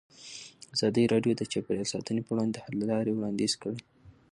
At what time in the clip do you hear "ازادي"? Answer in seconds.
0.75-1.03